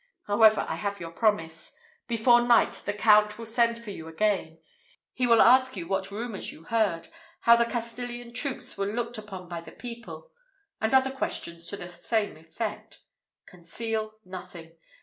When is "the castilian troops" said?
7.55-8.75